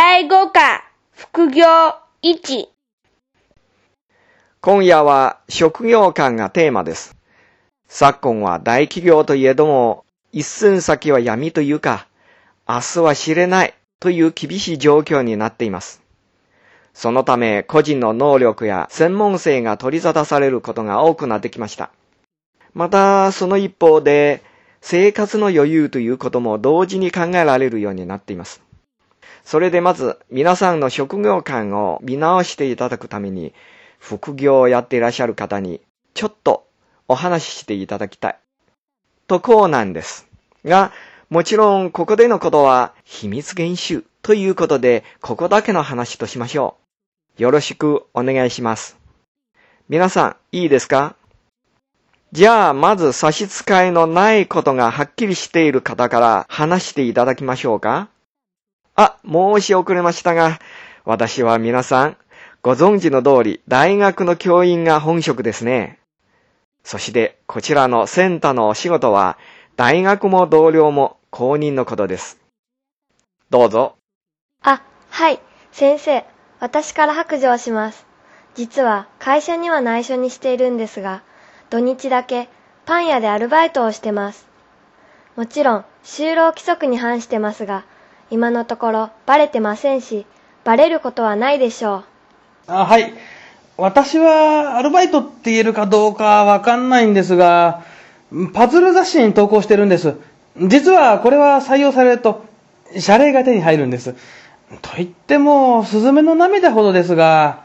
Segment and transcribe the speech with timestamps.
[0.00, 1.66] 第5課、副業
[2.22, 2.68] 1。
[4.60, 7.16] 今夜は職業観がテーマです。
[7.88, 12.06] 昨今は大企業といえども、一寸先は闇というか、
[12.68, 16.00] 明日は知れないという厳しい状況になっています。
[16.94, 21.90] そのため個人の能力や専門性が取り沙汰されることが多くなってきました。
[22.72, 24.44] また、その一方で、
[24.80, 28.62] 生活の余裕ということも同時に考えられるようになっています。
[29.48, 33.54] それでまず、皆さんの職業観を見直していただくために、
[33.98, 35.80] 副業をやっていらっしゃる方に、
[36.12, 36.66] ちょっと
[37.08, 38.38] お話ししていただきたい。
[39.26, 40.28] とこうなんです。
[40.66, 40.92] が、
[41.30, 46.76] もちろん、ここでのことは、秘密厳守ということで、ここだけの話としましょ
[47.38, 47.42] う。
[47.42, 48.98] よろしくお願いします。
[49.88, 51.16] 皆さん、いいですか？
[52.32, 58.10] じゃあ、まず差し支えのないことがはっきりしている方から話していただきましょうか
[59.00, 60.58] あ、申し遅れましたが、
[61.04, 62.16] 私は皆さん、
[62.62, 66.00] ご存知の通り、大学の教員が本職ですね。
[66.82, 69.38] そして、こちらのセンターのお仕事は、
[69.76, 72.40] 大学も同僚も公認のことです。
[73.50, 73.94] どうぞ。
[74.64, 75.38] あ、はい、
[75.70, 76.24] 先生、
[76.58, 78.04] 私から白状します。
[78.56, 81.22] 実は会社には内緒にしているんですが、
[81.70, 82.48] 土日だけ
[82.84, 84.48] パン屋でアルバイトをしてます。
[85.36, 87.84] もちろん、就労規則に反してますが、
[88.30, 90.26] 今のところバレてませんし、
[90.64, 92.04] バレることはないでしょう。
[92.66, 93.14] あはい。
[93.78, 97.84] 私はアルバイトって言えるかどうかわかんないんですが、
[98.52, 100.16] パズル雑誌に投稿してるんです。
[100.60, 102.44] 実はこれは採用されると、
[102.98, 104.14] 謝礼が手に入るんです。
[104.82, 107.64] と言っても、スズメの涙ほどですが、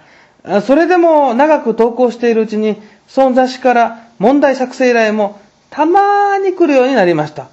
[0.66, 7.48] それでも長く投稿しているうちに、その雑誌から問題作成依頼もたまに来るようになりました。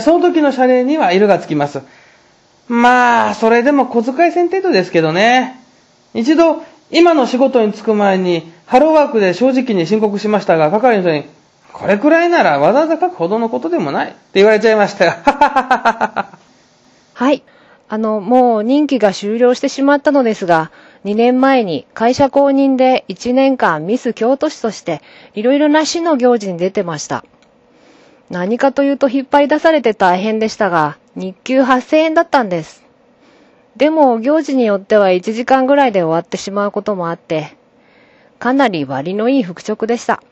[0.00, 1.80] その時の謝礼には色がつきます。
[2.68, 5.60] まあ、それでも小遣い銭程度ですけどね。
[6.14, 11.24] 一度、今の仕事に就く前に、ハローワークで正直に申告しましたが、係の人に、
[11.72, 15.12] これくらいならわざわざ書くほどのことでもないって言われちゃいましたよ。
[17.14, 17.42] はい。
[17.88, 20.70] あの、もう任期が終了してしまったのですが、
[21.04, 25.02] 2年前に会社公認で1年間ミス京都市として
[25.34, 27.24] いろいろな市の行事に出てました。
[28.32, 32.82] 何かというと引っ張り出されて大変でしたが、日給8000円だったんです。
[33.76, 37.54] でも行事によっては1時間ぐらいで終わってしまうこともあって、
[38.38, 40.22] かなり割のいい復職でした。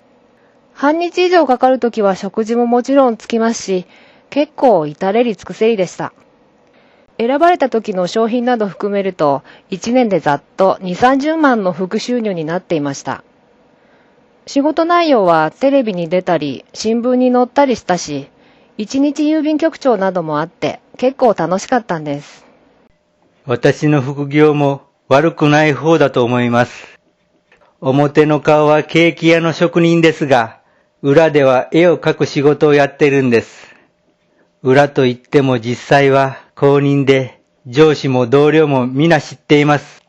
[0.72, 3.86] 半日以上かかるときは食事ももちろんつきますし、
[4.30, 6.14] 結構至れり尽くせりでした。
[7.18, 13.24] 選ばれた時の商品など含めると、1年でざっと2、30万の副収入になっていました。
[14.52, 18.26] 仕事内容はテレビに出たり、新聞に載ったりしたし、
[18.78, 22.44] 一日郵便局長などもあって、結構楽しかったんです。
[23.46, 26.98] 私の副業も悪くない方だと思います。
[27.80, 30.58] 表の顔はケーキ屋の職人ですが、
[31.00, 33.72] 裏では絵を描く仕事をやってるんです。
[34.64, 40.02] 裏といっても実際は公認で、上司も同僚も皆知っています。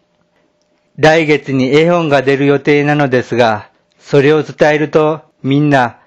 [0.97, 3.69] 来月に絵本が出る予定なのですが、
[4.03, 5.97] それを伝えるとみんな、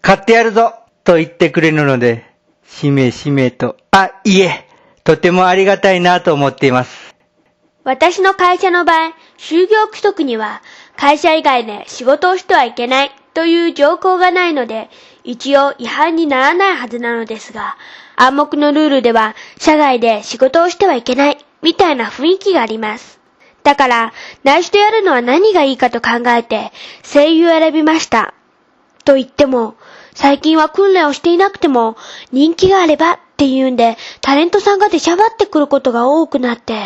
[0.00, 0.74] 買ってやるぞ
[1.04, 2.24] と言ってくれるので、
[2.64, 4.66] しめしめと、あ、いえ、
[5.04, 7.14] とてもありがたいなと思っています。
[7.84, 10.62] 私の会社の場合、就業規則には、
[10.96, 14.90] 会社以外で仕事をしてはいけないという条項がないので、
[15.22, 17.76] 一応違反にならないはずなのですが、
[18.16, 23.19] 暗黙のルールでは、社外で仕事をしてはいけない、みたいな雰囲気があります。
[23.62, 24.12] だから、
[24.42, 26.72] 内緒でやるのは何がいいかと考えて、
[27.02, 28.34] 声優を選びました。
[29.04, 29.74] と言っても、
[30.14, 31.96] 最近は訓練をしていなくても、
[32.32, 36.80] 人気があればっていうんで、タレントさんが出しゃばってくることが多くなって。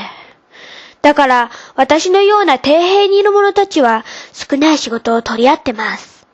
[1.02, 6.26] だから、私のような底辺にいる者たちは、少ない仕事を取り合ってます。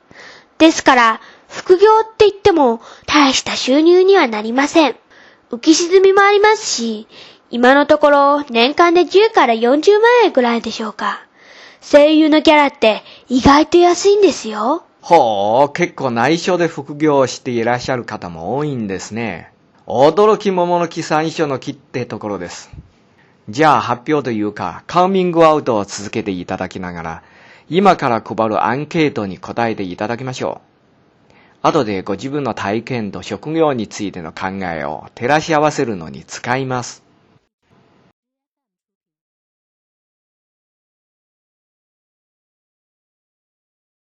[0.57, 4.95] ですから、副業って言っても、大した収入にはなりません。
[5.51, 7.07] 浮き沈みもありますし、
[7.51, 11.19] 今のところ、年間で10から40万円くらいでしょうか。
[11.81, 14.85] 声優のギャラって、意外と安いんですよ。
[15.01, 19.51] ほう、結構内緒で副業をしていらっしゃる方も多いんですね。
[19.85, 22.71] 驚き桃の木三所の木ってところです。
[23.49, 27.23] じゃあ発表というか、カウミングアウトを続けていただきながら、
[27.69, 30.61] 今から配るアンケートに答えていただきましょ
[31.63, 31.67] う。
[31.67, 37.10] 後でご自分の体験と職業についての考えを照らし合わせるのに使います。